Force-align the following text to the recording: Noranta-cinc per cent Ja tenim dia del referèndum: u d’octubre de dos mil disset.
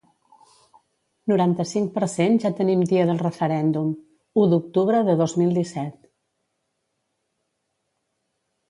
Noranta-cinc 1.31 1.91
per 1.97 2.09
cent 2.13 2.39
Ja 2.45 2.51
tenim 2.61 2.81
dia 2.93 3.03
del 3.11 3.21
referèndum: 3.27 3.93
u 4.45 4.49
d’octubre 4.55 5.03
de 5.11 5.19
dos 5.23 5.37
mil 5.45 5.57
disset. 5.61 6.13